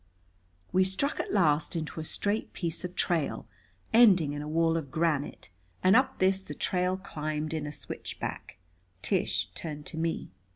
We 0.71 0.83
struck 0.83 1.19
at 1.19 1.31
last 1.31 1.75
into 1.75 1.99
a 1.99 2.03
straight 2.03 2.53
piece 2.53 2.83
of 2.83 2.95
trail, 2.95 3.45
ending 3.93 4.33
in 4.33 4.41
a 4.41 4.47
wall 4.47 4.75
of 4.75 4.89
granite, 4.89 5.51
and 5.83 5.95
up 5.95 6.17
this 6.17 6.41
the 6.41 6.55
trail 6.55 6.97
climbed 6.97 7.53
in 7.53 7.67
a 7.67 7.71
switchback. 7.71 8.57
Tish 9.03 9.49
turned 9.53 9.85
to 9.85 9.97
me. 9.97 10.31